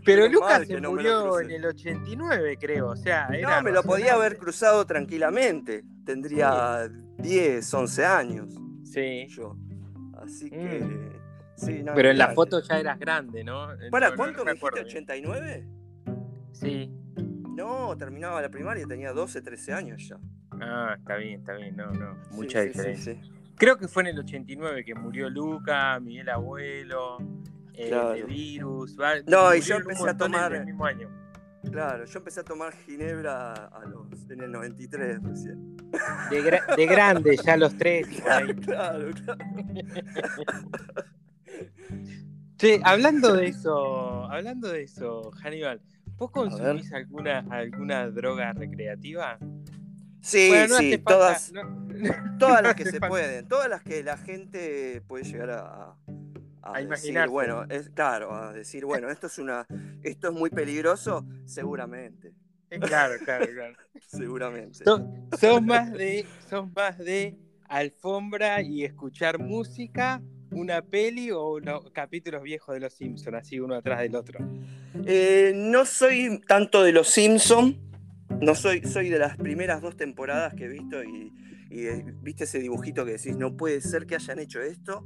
Pero 0.04 0.28
Lucas 0.28 0.66
se 0.68 0.80
no 0.80 0.90
murió 0.92 1.40
en 1.40 1.50
el 1.50 1.64
89, 1.66 2.56
creo. 2.60 2.90
O 2.90 2.96
sea, 2.96 3.26
era 3.32 3.56
No, 3.56 3.62
me 3.64 3.72
lo 3.72 3.82
podía 3.82 4.14
haber 4.14 4.38
cruzado 4.38 4.86
tranquilamente. 4.86 5.82
Tendría 6.04 6.88
10, 7.18 7.74
11 7.74 8.04
años 8.04 8.54
Sí. 8.84 9.26
yo. 9.28 9.56
Así 10.22 10.48
que. 10.48 11.16
Sí, 11.56 11.82
no, 11.82 11.94
Pero 11.94 12.10
en 12.10 12.18
la 12.18 12.26
claro. 12.26 12.34
foto 12.36 12.60
ya 12.62 12.78
eras 12.78 12.98
grande, 12.98 13.42
¿no? 13.42 13.68
¿Para 13.90 14.10
No, 14.10 14.16
cuánto 14.16 14.38
no 14.40 14.44
me 14.44 14.52
dijiste? 14.54 14.84
bien. 14.84 15.06
¿89? 15.06 15.66
Sí. 16.52 16.92
No, 17.54 17.96
terminaba 17.96 18.42
la 18.42 18.50
primaria, 18.50 18.86
tenía 18.86 19.12
12, 19.12 19.40
13 19.40 19.72
años 19.72 20.06
ya. 20.08 20.18
Ah, 20.60 20.94
está 20.98 21.16
bien, 21.16 21.40
está 21.40 21.54
bien. 21.54 21.76
No, 21.76 21.90
no. 21.92 22.16
Mucha 22.32 22.62
sí, 22.62 22.68
diferencia. 22.68 23.14
sí. 23.14 23.30
Creo 23.56 23.78
que 23.78 23.88
fue 23.88 24.02
en 24.02 24.08
el 24.08 24.18
89 24.18 24.84
que 24.84 24.94
murió 24.94 25.30
Luca, 25.30 25.98
Miguel 26.00 26.28
Abuelo, 26.28 27.16
eh, 27.72 27.88
Claro. 27.88 28.10
de 28.10 28.22
Virus. 28.24 28.98
va- 29.00 29.14
No, 29.26 29.54
y 29.54 29.60
yo 29.62 29.76
empecé 29.76 30.06
a 30.06 30.10
en 30.10 30.18
tomar- 30.18 30.52
el 30.54 30.66
mismo 30.66 30.84
año. 30.84 31.08
Claro, 31.72 32.04
yo 32.04 32.18
empecé 32.18 32.40
a 32.40 32.44
tomar 32.44 32.72
ginebra 32.74 33.52
a 33.54 33.84
los, 33.86 34.06
en 34.30 34.40
el 34.42 34.52
93 34.52 35.20
recién. 35.22 35.76
De, 36.30 36.42
gra- 36.44 36.76
de 36.76 36.86
grande, 36.86 37.36
ya 37.42 37.56
los 37.56 37.76
tres. 37.76 38.06
ahí. 38.30 38.54
Claro, 38.56 39.10
claro. 39.24 39.44
Che, 42.58 42.80
hablando 42.84 43.32
de 43.34 43.48
eso, 43.48 44.24
hablando 44.30 44.68
de 44.68 44.82
eso, 44.82 45.30
Hannibal, 45.42 45.80
¿vos 46.16 46.30
consumís 46.30 46.90
alguna, 46.92 47.40
alguna 47.50 48.08
droga 48.10 48.52
recreativa? 48.54 49.38
Sí, 50.22 50.48
Bueno, 50.48 50.66
no 50.68 50.78
sí, 50.78 50.98
todas, 50.98 51.52
no- 51.52 52.38
todas 52.38 52.62
las 52.62 52.74
que 52.76 52.84
se 52.84 52.98
falta. 52.98 53.08
pueden, 53.08 53.46
todas 53.48 53.68
las 53.68 53.82
que 53.82 54.02
la 54.02 54.16
gente 54.16 55.02
puede 55.06 55.24
llegar 55.24 55.50
a, 55.50 55.96
a 56.62 56.72
A 56.72 56.80
decir, 56.80 57.28
bueno, 57.28 57.64
es, 57.68 57.90
claro, 57.90 58.34
a 58.34 58.52
decir, 58.52 58.84
bueno, 58.84 59.10
esto 59.10 59.26
es 59.28 59.38
una, 59.38 59.66
esto 60.02 60.28
es 60.28 60.34
muy 60.34 60.50
peligroso, 60.50 61.26
seguramente, 61.44 62.32
Claro, 62.68 63.14
claro, 63.24 63.46
claro. 63.52 63.74
seguramente. 64.00 64.84
Son, 64.84 65.28
son 65.38 65.66
más 65.66 65.92
de, 65.92 66.26
son 66.48 66.72
más 66.74 66.98
de 66.98 67.38
alfombra 67.68 68.62
y 68.62 68.84
escuchar 68.84 69.38
música, 69.38 70.20
una 70.56 70.82
peli 70.82 71.30
o 71.30 71.50
unos 71.54 71.90
capítulos 71.92 72.42
viejos 72.42 72.74
de 72.74 72.80
Los 72.80 72.94
Simpsons, 72.94 73.36
así 73.36 73.60
uno 73.60 73.74
atrás 73.74 74.00
del 74.00 74.14
otro. 74.16 74.40
Eh, 75.04 75.52
no 75.54 75.84
soy 75.84 76.40
tanto 76.46 76.82
de 76.82 76.92
los 76.92 77.08
Simpson, 77.08 77.76
no 78.40 78.54
soy, 78.54 78.82
soy 78.84 79.10
de 79.10 79.18
las 79.18 79.36
primeras 79.36 79.82
dos 79.82 79.96
temporadas 79.96 80.54
que 80.54 80.64
he 80.64 80.68
visto 80.68 81.04
y, 81.04 81.32
y, 81.70 81.86
eh, 81.86 82.04
viste 82.22 82.44
ese 82.44 82.58
dibujito 82.58 83.04
que 83.04 83.12
decís, 83.12 83.36
no 83.36 83.56
puede 83.56 83.80
ser 83.82 84.06
que 84.06 84.14
hayan 84.14 84.38
hecho 84.38 84.60
esto, 84.60 85.04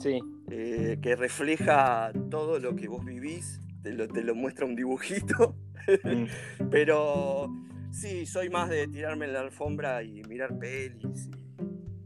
Sí, 0.00 0.20
eh, 0.50 0.98
que 1.02 1.16
refleja 1.16 2.12
todo 2.30 2.58
lo 2.58 2.74
que 2.76 2.86
vos 2.88 3.04
vivís, 3.04 3.60
te 3.82 3.92
lo, 3.92 4.06
te 4.08 4.22
lo 4.22 4.34
muestra 4.34 4.64
un 4.66 4.74
dibujito, 4.76 5.56
Mm. 6.04 6.24
pero 6.70 7.48
sí, 7.92 8.26
soy 8.26 8.50
más 8.50 8.68
de 8.68 8.86
tirarme 8.88 9.24
en 9.26 9.32
la 9.32 9.40
alfombra 9.40 10.02
y 10.02 10.22
mirar 10.24 10.58
pelis 10.58 11.30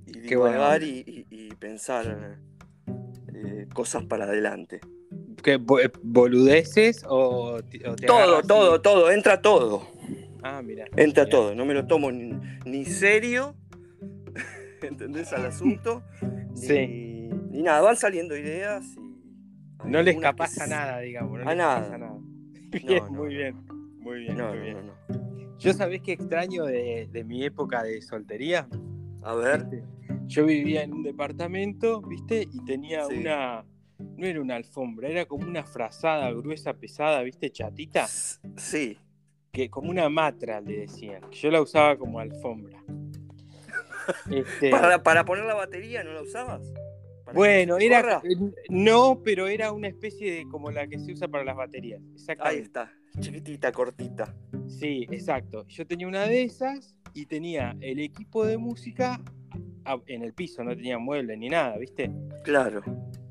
y, 0.07 0.21
divagar 0.21 0.75
onda. 0.83 0.87
y, 0.87 1.03
y- 1.07 1.27
y 1.49 1.49
pensar 1.57 2.39
eh, 3.35 3.67
cosas 3.75 4.05
para 4.05 4.25
adelante. 4.25 4.81
¿Qué, 5.43 5.55
eh, 5.55 5.91
¿Boludeces 6.03 7.05
o, 7.09 7.61
te- 7.63 7.89
o 7.89 7.97
te 7.97 8.07
Todo, 8.07 8.43
todo, 8.43 8.77
y- 8.77 8.83
todo, 8.83 9.11
entra 9.11 9.41
todo. 9.43 9.87
Ah, 10.43 10.61
mira. 10.63 10.85
Entra 10.97 11.25
Mirá. 11.25 11.31
todo, 11.31 11.55
no 11.55 11.65
me 11.65 11.75
lo 11.75 11.87
tomo 11.87 12.11
ni, 12.11 12.33
ni 12.65 12.85
serio, 12.85 13.55
¿entendés 14.83 15.33
al 15.33 15.47
asunto? 15.47 16.03
Sí. 16.55 17.29
ni 17.51 17.63
nada, 17.63 17.81
van 17.81 17.97
saliendo 17.97 18.37
ideas 18.37 18.85
y... 18.97 19.13
No 19.89 20.05
que 20.05 20.17
capaz 20.19 20.59
a 20.61 20.67
nada, 20.67 20.99
digamos. 21.01 21.39
No 21.41 21.45
A 21.45 21.49
les 21.51 21.57
nada. 21.57 21.81
capaz 21.83 21.95
a 21.95 21.99
nada. 21.99 22.19
Bien, 22.71 22.87
No, 22.87 23.11
no, 23.11 23.13
muy 23.13 23.35
bien. 23.35 23.57
Muy 23.99 24.19
bien, 24.21 24.37
muy. 24.37 24.93
Yo 25.59 25.73
sabés 25.73 26.03
que 26.03 26.13
extraño 26.13 26.65
de, 26.65 27.09
de 27.13 27.25
mi 27.25 27.45
época 27.45 27.83
de 27.83 28.01
soltería. 28.03 28.69
A 29.23 29.35
ver, 29.35 29.65
¿viste? 29.67 29.85
Yo 30.33 30.47
vivía 30.47 30.83
en 30.83 30.95
un 30.95 31.03
departamento, 31.03 32.01
¿viste? 32.01 32.49
Y 32.51 32.65
tenía 32.65 33.05
Sí. 33.07 33.19
una 33.19 33.65
no 34.17 34.27
era 34.27 34.41
una 34.41 34.57
alfombra, 34.57 35.09
era 35.09 35.27
como 35.27 35.47
una 35.47 35.65
frazada 35.65 36.31
gruesa, 36.33 36.75
pesada, 36.75 37.23
¿viste? 37.23 37.51
Chatita. 37.51 38.07
Sí. 38.07 38.99
Que 39.53 39.69
como 39.71 39.91
una 39.91 40.09
matra 40.09 40.61
le 40.61 40.81
decían. 40.81 41.31
Yo 41.31 41.51
la 41.51 41.61
usaba 41.61 41.97
como 41.97 42.19
alfombra. 42.19 42.83
Este... 44.31 44.71
¿Para, 44.71 45.03
¿Para, 45.03 45.25
poner 45.25 45.45
la 45.45 45.55
batería 45.55 46.03
no 46.03 46.13
la 46.13 46.23
usabas? 46.23 46.73
Bueno, 47.35 47.79
era. 47.79 48.21
No, 48.69 49.21
pero 49.23 49.47
era 49.47 49.71
una 49.71 49.87
especie 49.87 50.35
de 50.35 50.49
como 50.49 50.73
la 50.73 50.89
que 50.89 50.99
se 50.99 51.13
usa 51.13 51.29
para 51.29 51.45
las 51.45 51.57
baterías. 51.57 52.03
Ahí 52.41 52.59
está, 52.59 52.93
chiquitita, 53.21 53.71
cortita. 53.71 54.35
Sí, 54.67 55.07
exacto. 55.11 55.67
Yo 55.69 55.87
tenía 55.87 56.09
una 56.09 56.27
de 56.27 56.43
esas 56.43 56.97
y 57.15 57.27
tenía 57.27 57.77
el 57.81 58.01
equipo 58.01 58.45
de 58.45 58.59
música 58.59 59.21
en 60.07 60.23
el 60.23 60.33
piso, 60.33 60.63
no 60.65 60.75
tenía 60.75 60.99
muebles 60.99 61.39
ni 61.39 61.49
nada, 61.49 61.77
¿viste? 61.79 62.11
Claro. 62.45 62.83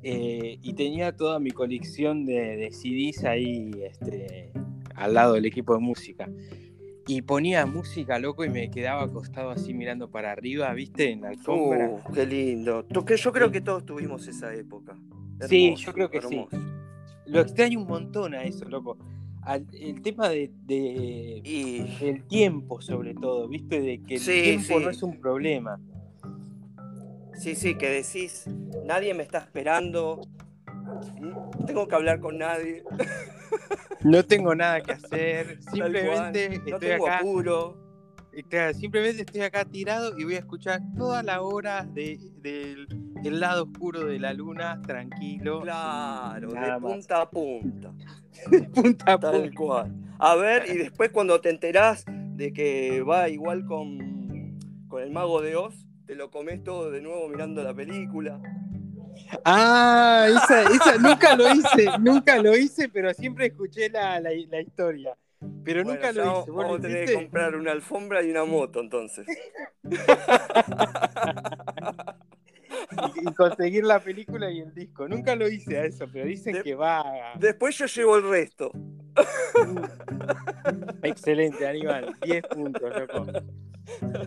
Eh, 0.03 0.57
y 0.61 0.73
tenía 0.73 1.15
toda 1.15 1.39
mi 1.39 1.51
colección 1.51 2.25
de, 2.25 2.57
de, 2.57 2.71
CDs 2.71 3.23
ahí 3.23 3.71
este, 3.83 4.51
al 4.95 5.13
lado 5.13 5.33
del 5.33 5.45
equipo 5.45 5.73
de 5.73 5.79
música. 5.79 6.29
Y 7.07 7.23
ponía 7.23 7.65
música, 7.65 8.19
loco, 8.19 8.45
y 8.45 8.49
me 8.49 8.69
quedaba 8.69 9.03
acostado 9.03 9.49
así 9.49 9.73
mirando 9.73 10.09
para 10.09 10.31
arriba, 10.31 10.73
¿viste? 10.73 11.11
En 11.11 11.21
la 11.21 11.29
alfombra. 11.29 11.89
Uh, 11.89 12.13
qué 12.13 12.25
lindo. 12.25 12.85
Yo 12.89 13.31
creo 13.31 13.51
que 13.51 13.61
todos 13.61 13.85
tuvimos 13.85 14.27
esa 14.27 14.53
época. 14.53 14.95
sí, 15.47 15.75
yo 15.75 15.93
creo 15.93 16.09
que 16.09 16.21
sí. 16.21 16.45
Lo 17.25 17.41
extraño 17.41 17.79
un 17.79 17.87
montón 17.87 18.33
a 18.33 18.43
eso, 18.43 18.65
loco. 18.65 18.97
el 19.73 20.01
tema 20.01 20.29
de, 20.29 20.51
el 22.01 22.23
tiempo 22.27 22.81
sobre 22.81 23.13
todo, 23.13 23.47
viste, 23.47 23.81
de 23.81 24.03
que 24.03 24.15
el 24.15 24.23
tiempo 24.23 24.79
no 24.79 24.89
es 24.89 25.01
un 25.03 25.19
problema. 25.19 25.79
Sí, 27.41 27.55
sí, 27.55 27.73
que 27.73 27.89
decís, 27.89 28.45
nadie 28.85 29.15
me 29.15 29.23
está 29.23 29.39
esperando, 29.39 30.21
tengo 31.65 31.87
que 31.87 31.95
hablar 31.95 32.19
con 32.19 32.37
nadie. 32.37 32.83
No 34.03 34.25
tengo 34.25 34.55
nada 34.55 34.81
que 34.81 34.93
hacer, 34.93 35.61
simplemente 35.61 36.55
estoy 36.65 36.91
acá. 36.91 37.17
Apuro. 37.19 37.77
Simplemente 38.73 39.21
estoy 39.21 39.41
acá 39.41 39.63
tirado 39.63 40.17
y 40.17 40.23
voy 40.23 40.35
a 40.35 40.39
escuchar 40.39 40.81
toda 40.97 41.21
la 41.21 41.41
hora 41.43 41.85
de, 41.93 42.17
del 42.41 43.39
lado 43.39 43.65
oscuro 43.65 44.05
de 44.05 44.17
la 44.17 44.33
luna, 44.33 44.81
tranquilo. 44.81 45.61
Claro, 45.61 46.49
de 46.49 46.79
punta 46.79 47.21
a 47.21 47.29
punta. 47.29 47.93
de 48.49 48.61
punta 48.63 49.13
a 49.13 49.19
Tal 49.19 49.53
cual. 49.53 49.93
A 50.17 50.35
ver, 50.35 50.65
y 50.67 50.77
después 50.79 51.11
cuando 51.11 51.39
te 51.39 51.51
enterás 51.51 52.03
de 52.07 52.53
que 52.53 53.03
va 53.03 53.29
igual 53.29 53.65
con, 53.65 54.57
con 54.87 55.03
el 55.03 55.11
mago 55.11 55.41
de 55.41 55.57
Oz, 55.57 55.85
te 56.11 56.17
lo 56.17 56.29
comes 56.29 56.61
todo 56.61 56.91
de 56.91 56.99
nuevo 56.99 57.29
mirando 57.29 57.63
la 57.63 57.73
película. 57.73 58.37
Ah, 59.45 60.27
esa, 60.43 60.97
nunca 60.97 61.37
lo 61.37 61.55
hice, 61.55 61.87
nunca 62.01 62.37
lo 62.37 62.53
hice, 62.53 62.89
pero 62.89 63.13
siempre 63.13 63.45
escuché 63.45 63.89
la, 63.89 64.19
la, 64.19 64.33
historia. 64.33 65.15
Pero 65.63 65.85
nunca 65.85 66.11
lo 66.11 66.41
hice. 66.41 66.51
Vamos 66.51 66.79
a 66.79 66.81
tener 66.81 67.05
que 67.05 67.13
comprar 67.13 67.55
una 67.55 67.71
alfombra 67.71 68.21
y 68.21 68.29
una 68.29 68.43
moto 68.43 68.81
entonces. 68.81 69.25
y, 73.21 73.33
conseguir 73.33 73.85
la 73.85 74.01
película 74.01 74.51
y 74.51 74.59
el 74.59 74.73
disco. 74.73 75.07
Nunca 75.07 75.33
lo 75.37 75.47
hice 75.47 75.77
a 75.77 75.85
eso, 75.85 76.07
pero 76.11 76.25
dicen 76.25 76.61
que 76.61 76.75
va. 76.75 77.05
Después 77.39 77.77
yo 77.77 77.85
llevo 77.85 78.17
el 78.17 78.29
resto. 78.29 78.69
Excelente, 81.03 81.65
Aníbal. 81.65 82.13
10 82.21 82.47
puntos, 82.47 82.99
loco. 82.99 83.27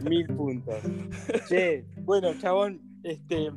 Mil 0.02 0.26
puntos. 0.26 0.76
Che, 1.49 1.85
bueno, 2.04 2.33
chabón, 2.40 2.80
este 3.02 3.50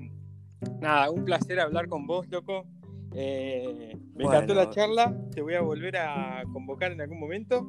Nada, 0.80 1.12
un 1.12 1.24
placer 1.26 1.60
hablar 1.60 1.88
con 1.88 2.08
vos, 2.08 2.28
loco. 2.30 2.66
Eh, 3.14 3.98
me 4.16 4.26
encantó 4.26 4.54
la 4.54 4.70
charla. 4.70 5.16
Te 5.34 5.42
voy 5.42 5.54
a 5.54 5.62
volver 5.62 5.98
a 5.98 6.44
convocar 6.52 6.92
en 6.92 7.02
algún 7.02 7.20
momento. 7.20 7.68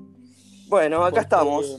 Bueno, 0.69 1.05
acá 1.05 1.21
estamos. 1.21 1.79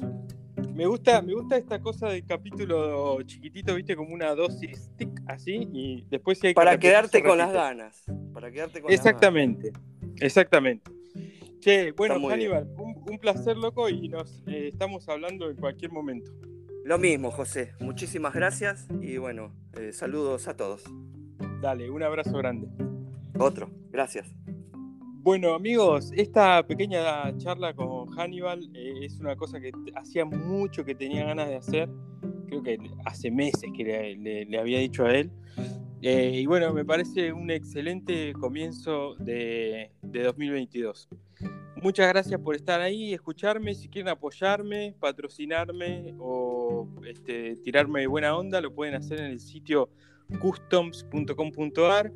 Me 0.73 0.85
gusta, 0.85 1.21
me 1.21 1.33
gusta 1.33 1.57
esta 1.57 1.79
cosa 1.79 2.09
del 2.09 2.25
capítulo 2.25 3.21
chiquitito, 3.23 3.75
viste, 3.75 3.95
como 3.95 4.13
una 4.13 4.33
dosis 4.33 4.77
stick 4.77 5.09
así, 5.27 5.67
y 5.73 6.05
después 6.09 6.41
hay 6.43 6.53
Para 6.53 6.77
quedarte 6.77 7.21
con 7.21 7.37
las 7.37 7.51
ganas. 7.51 8.03
Para 8.33 8.51
quedarte 8.51 8.81
con 8.81 8.91
Exactamente, 8.91 9.73
exactamente. 10.21 10.89
Che, 11.59 11.91
bueno, 11.91 12.29
Aníbal, 12.29 12.69
un, 12.77 13.19
placer, 13.19 13.57
loco, 13.57 13.89
y 13.89 14.07
nos 14.07 14.41
eh, 14.47 14.69
estamos 14.69 15.07
hablando 15.09 15.49
en 15.49 15.57
cualquier 15.57 15.91
momento. 15.91 16.31
Lo 16.85 16.97
mismo, 16.97 17.29
José. 17.29 17.73
Muchísimas 17.79 18.33
gracias 18.33 18.87
y 19.01 19.17
bueno, 19.17 19.51
eh, 19.77 19.91
saludos 19.93 20.47
a 20.47 20.55
todos. 20.55 20.83
Dale, 21.61 21.89
un 21.89 22.01
abrazo 22.03 22.37
grande. 22.37 22.67
Otro, 23.37 23.69
gracias. 23.91 24.33
Bueno 25.21 25.53
amigos, 25.53 26.11
esta 26.15 26.65
pequeña 26.65 27.37
charla 27.37 27.73
con 27.73 28.07
Hannibal 28.07 28.69
eh, 28.73 29.05
es 29.05 29.19
una 29.19 29.35
cosa 29.35 29.59
que 29.59 29.71
hacía 29.95 30.25
mucho 30.25 30.85
que 30.85 30.95
tenía 30.95 31.25
ganas 31.25 31.49
de 31.49 31.57
hacer. 31.57 31.89
Creo 32.47 32.63
que 32.63 32.79
hace 33.05 33.29
meses 33.29 33.69
que 33.75 34.15
le, 34.17 34.57
había 34.57 34.79
dicho 34.79 35.05
a 35.05 35.13
él. 35.13 35.29
Eh, 36.01 36.31
y 36.35 36.45
bueno, 36.45 36.73
me 36.73 36.85
parece 36.85 37.33
un 37.33 37.51
excelente 37.51 38.33
comienzo 38.33 39.15
de, 39.15 39.91
de 40.01 40.23
2022. 40.23 41.09
Muchas 41.81 42.09
gracias 42.09 42.41
por 42.41 42.55
estar 42.55 42.81
ahí, 42.81 43.13
escucharme. 43.13 43.73
Si 43.73 43.87
quieren 43.87 44.09
apoyarme, 44.09 44.95
patrocinarme 44.99 46.13
o 46.19 46.89
este, 47.05 47.55
tirarme 47.57 48.05
buena 48.05 48.35
onda, 48.35 48.59
lo 48.59 48.73
pueden 48.73 48.95
hacer 48.95 49.19
en 49.19 49.27
el 49.27 49.39
sitio 49.39 49.89
customs.com.ar. 50.41 52.11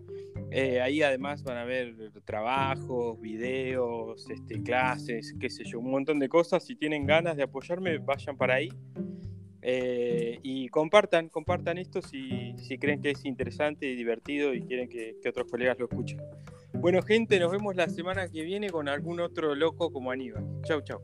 Eh, 0.51 0.81
ahí 0.81 1.01
además 1.01 1.43
van 1.43 1.57
a 1.57 1.63
ver 1.63 1.95
trabajos, 2.25 3.19
videos, 3.21 4.29
este, 4.29 4.61
clases, 4.61 5.33
qué 5.39 5.49
sé 5.49 5.63
yo, 5.63 5.79
un 5.79 5.91
montón 5.91 6.19
de 6.19 6.27
cosas. 6.27 6.65
Si 6.65 6.75
tienen 6.75 7.05
ganas 7.05 7.37
de 7.37 7.43
apoyarme, 7.43 7.99
vayan 7.99 8.35
para 8.35 8.55
ahí. 8.55 8.69
Eh, 9.61 10.39
y 10.43 10.67
compartan, 10.67 11.29
compartan 11.29 11.77
esto 11.77 12.01
si, 12.01 12.53
creen 12.81 13.01
que 13.01 13.11
es 13.11 13.23
interesante 13.23 13.85
y 13.85 13.95
divertido 13.95 14.53
y 14.53 14.61
quieren 14.61 14.89
que 14.89 15.15
otros 15.25 15.49
colegas 15.49 15.79
lo 15.79 15.85
escuchen. 15.85 16.19
Bueno, 16.73 17.01
gente, 17.01 17.39
nos 17.39 17.51
vemos 17.51 17.75
la 17.75 17.87
semana 17.87 18.27
que 18.27 18.43
viene 18.43 18.69
con 18.69 18.89
algún 18.89 19.19
otro 19.19 19.55
loco 19.55 19.91
como 19.91 20.11
Aníbal. 20.11 20.43
Chau, 20.63 20.81
chau. 20.81 21.01